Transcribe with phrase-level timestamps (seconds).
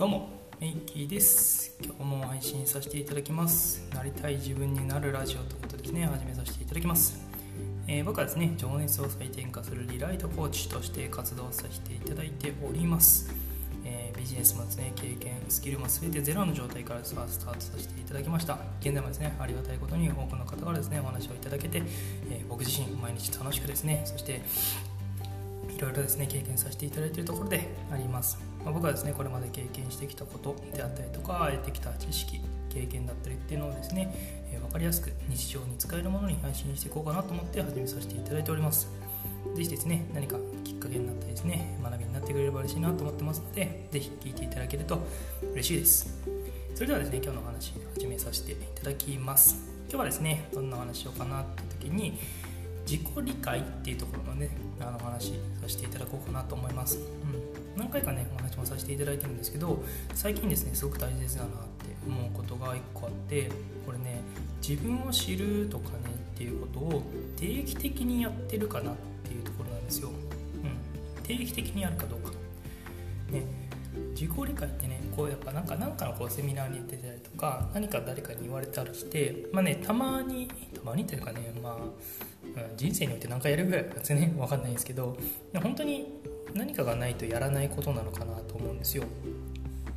[0.00, 1.76] どうもメイキーです。
[1.84, 3.86] 今日も配信させていただきます。
[3.94, 6.06] なりたい自分になるラジオということですね。
[6.06, 7.20] 始めさせていただきます、
[7.86, 13.30] えー、僕はですね情熱を再転化するリライトコーチとして活動させていただいております。
[13.84, 18.56] えー、ビジネスもですね経験スキルも全てゼロの状態からスタートさせていただきました。
[18.80, 21.82] 現在もですねありがたいことに多くの方からですねお話をいただけて、
[22.30, 24.40] えー、僕自身毎日楽しくですねそして
[25.80, 34.12] ろいろですね経験させていただいているところであります、まあ、僕はですねこれまで経験してきたことであったりとか得てきた知識経験だったりっていうのをですね、
[34.52, 38.88] えー、分かりやすく日常に使えるものに配信していこうかなと思って始めさせていただいております。
[39.54, 44.98] ぜひですね何かきっかけになったりですね学びになってくれれば嬉しいなと思ってますのでぜひ聞いていただけると
[45.52, 46.18] 嬉しいです。
[46.74, 49.56] それではですね今日のお話始めさせていただきます。
[49.88, 52.18] 今日はですねどんなお話しようかなって時に
[52.90, 59.80] 自己理解っていうところのねあの話させていただこうかなと思います、うん、何回かねお話もさせていただいてるんですけど
[60.12, 63.48] 最近ですねすごく大切だなって思うことが1個あって
[63.86, 64.22] これね
[64.60, 65.98] 自分を知るとかね
[66.34, 67.02] っていうことを
[67.36, 72.32] 定期的にやってるかなっていうところなんですよ、うん、定期的にやるかどうか。
[73.30, 73.70] ね。
[74.14, 82.39] 自己理解ってねこうやっぱなんかなんかのこうセミナーに行ってたりとか何か誰かに言われたりしてまあねたまにたまにというかねまあ
[82.76, 85.16] 人生において何回やるぐらいかですね分かんないんですけど
[85.62, 86.20] 本当に
[86.54, 89.04] 何かがないとやらないことなのかなと思うんですよ、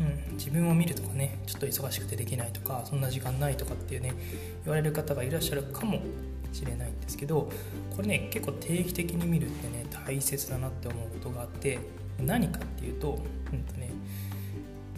[0.00, 4.12] うん、自分を見るとかねちょっと忙しくてできないとかそんな時間ないとかっていうね
[4.64, 6.00] 言われる方がいらっしゃるかも
[6.52, 7.50] しれないんですけど
[7.94, 11.78] これね結構定期的に見るってね大切だなって思うことがあって
[12.18, 13.18] 何かっていうと,、
[13.52, 13.90] うんとね、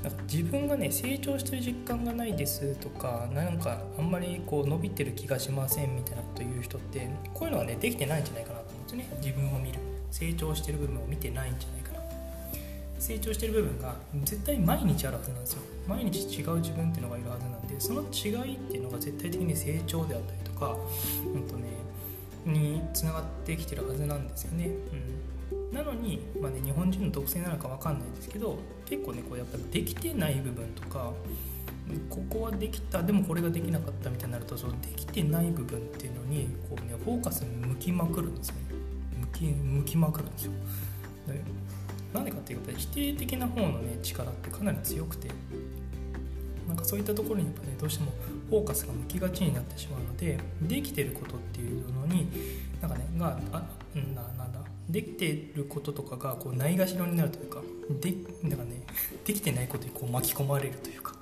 [0.02, 9.08] なんか自分がね成長してる実感がないですとかなんかあんまりこう伸びてる気がしませんみたいなこと言う人ってこういうのはねできてないんじゃないかなと思うんですよね。
[9.22, 9.78] 自分を見る。
[10.10, 12.00] 成長してる部分を見てないんじゃないかな。
[12.98, 15.62] 成長してる部分が絶対毎日あるはずなんですよ。
[15.86, 20.76] 毎日違う自分っていうのがいるはずなんでその違いっていうのが絶対的に成長であったりとか
[21.34, 21.68] うんとね
[22.44, 24.72] につながってきてるはずなんですよね、うん。
[25.72, 31.12] なのに、まあね、日本人の特性なのか分かんないですけど結構ねこうやっぱできてない部分とか
[32.08, 38.56] ここはできたでもこれができなかったみたいになるとそのできてない部分っていうのにこう、ね、フォーカス向きまくるんですね。
[39.20, 40.52] 向き向きまくるんですよ。
[42.12, 45.28] なんでかっていうと否定的な方のね力ってかなり強くて
[46.66, 48.12] なんかそういったところにやっぱねどうしても
[48.48, 52.28] フォーカスが向きがちになってしまうのでできてることっていうのに
[52.80, 53.62] なんかねがあ
[53.94, 54.60] ななんだ？
[54.90, 57.62] できてることとかがこうないがしろになるというか
[58.00, 58.12] で
[58.48, 58.82] だからね
[59.24, 61.14] できてないことにこう巻き込まれるというか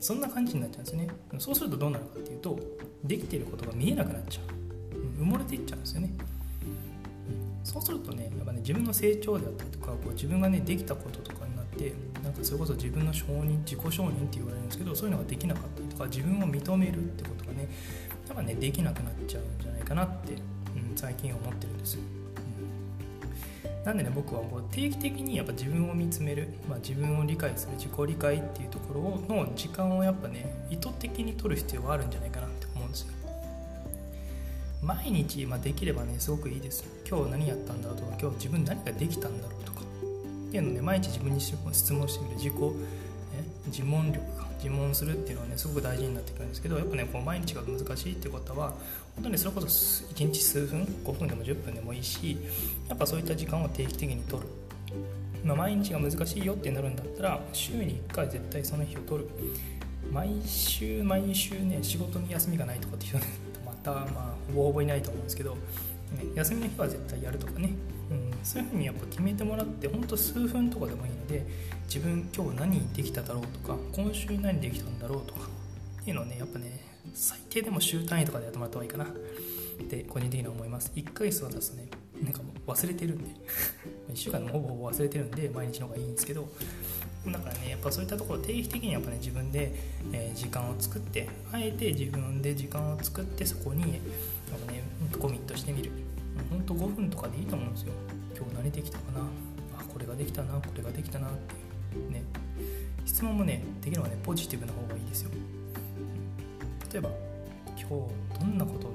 [0.00, 1.08] そんな感じになっちゃうんですね。
[1.38, 2.58] そうするとどうなるかっていうと
[3.02, 5.22] できてることが見えなくなっちゃう。
[5.22, 6.10] 埋もれていっちゃうんですよね。
[7.62, 11.92] そうするとねやっぱね自分の成長であったりとかこう自分がねできたこととかになって
[12.22, 17.68] なんかそれこそ自分の承認自己承認って言われるんですけどそういうのができなかったりとか自分を認めるってことがね
[18.28, 22.00] やっぱねできなくなっちゃうんじゃないかなって、うん、最近思ってるんですよ。
[23.84, 28.94] なんでね僕はこう定期的にやっぱ自分を見つめる、まあ、自分を理解する自己理解っていうとこ
[29.28, 33.08] ろの時間をやっぱね意図的に取る必要があるんじゃないかなって思うんですよ。
[34.82, 36.84] 毎日、まあ、できればねすごくいいです。
[37.08, 41.72] 今日何やったんだろうとか今日自分何ができたんだろうとかっていうのね毎日自分に質問
[42.08, 42.54] してみる自己
[43.66, 48.74] 自問力が自問するっていうのはねすごく大事になってくるんですけどやっぱねこう毎日が難しいっていうことは
[49.14, 52.36] 本当にそれこそ1日数分5分でも10分でもいいし
[52.88, 54.48] やっぱそういった時間を定期的に取る、
[55.44, 59.30] まあ、毎日が難しいよってなるんだったら週に1回絶対その日を取る。
[60.12, 63.22] 毎週毎週ね仕事に休みがないとかっていうね
[63.64, 65.58] またまあほぼほぼいないと思うんですけど、ね、
[66.34, 67.70] 休みの日は絶対やるとかね、
[68.44, 71.46] そういうふうにやっぱ決めてもらってほんと数分とかでもいいんで
[71.86, 75.40] 自分今日何できただろうとか今週何できたんだろうとか
[76.02, 76.78] っていうのをねやっぱね
[77.14, 79.04] 最低でも週単位とかでやってもらった方がいいかな。
[79.04, 80.92] って個人的には思います。
[80.94, 81.88] 1ヶ月は出すね
[82.22, 83.24] なんかもう忘れてるんで。
[84.12, 86.48] 1週間のほぼほぼ忘れてるんで毎日の方がいいんですけど
[87.26, 89.74] だからねやっぱそういったところ定期的にやっぱね自分で、
[90.12, 94.82] え、時間を作ってあえて自分で時間を作ってそこになんかね
[95.18, 95.90] コミットしてみる。
[96.50, 97.92] ほんと5分とかでいいと思うんですよ。
[98.36, 99.20] 今日何できたかな。
[99.78, 101.54] あこれができたなこれができたなって
[102.12, 102.22] ね。
[103.04, 105.30] 質問もねできるのはねポジティブな方がいいですよ。
[106.92, 107.10] 例えば
[107.76, 108.88] 今日どんなこと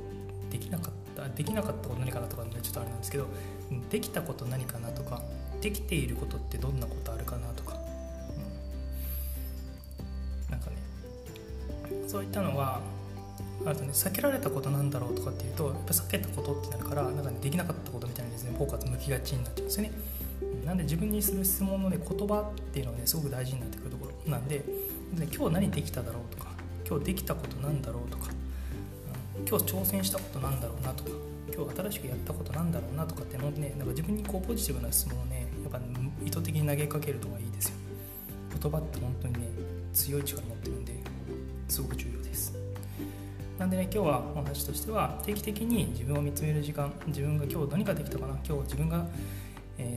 [0.50, 3.28] できなかったできなかったこと何かなとかちょっとあれなんですけど
[3.90, 5.22] できたこと何かなとか
[5.62, 7.78] できていることってどんなことあるかなとか、
[10.50, 10.78] なんかね
[12.08, 12.82] そういったのは
[13.66, 19.92] あとね避けられたことなんだろうとかっていうとやっぱ避けたことってなるからなんか、ね、できなかったことみたいにですねフォーカス向きがちになっちゃうんですよね。
[20.66, 24.66] なんで自分にする質問の、ね、言葉っていうのはねすごく大事になってくるところなんでで
[25.36, 26.52] 今日何できただろうとか
[26.88, 28.30] 今日できたことなんだろうとか、
[29.40, 31.10] うん、今日挑戦したことなんだろうなとか
[31.54, 35.80] 今日新しくやったことなんだろうなとかってのねなんか自分にこうポジティブな質問をねやっぱ、
[36.24, 37.76] 意図的に投げかけるとがいいですよ。
[38.62, 39.40] 言葉って本当にね
[39.94, 40.94] 強い力持ってるんで
[41.68, 42.54] すごく重要です。
[43.60, 49.06] なんでね今日はお話としては定期的に自分を見つめる時間自分が今日何ができたかな今日自分が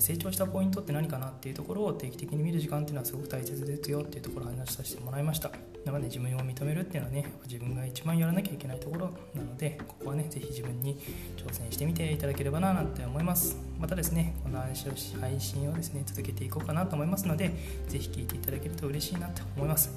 [0.00, 5.71] 成長したポイントって何かなっていうところを定期的に見る時間っていうのはすごく大切ですよっていうところを話させてもらいました。
[5.84, 10.96] なので自分を認めるっていうのはね自分が一番やらなきゃいけないところなのでここはね是非自分に
[11.36, 13.56] 挑戦してみていただければななんて思います。
[13.78, 17.52] またですねこの配信をですね続けていこうかなと思いますので
[17.88, 19.90] 是非聞いていただけると嬉しいなと思います。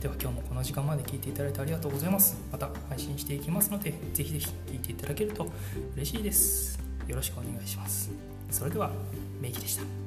[0.00, 2.36] では今日もこの時間まで聞いていただいてありがとうございます。
[2.52, 5.46] また配信していきますので是非是非聞いていただけると
[5.94, 6.78] 嬉しいです。
[7.08, 8.10] よろしくお願いします。
[8.50, 8.90] それでは
[9.40, 10.05] メイキでした。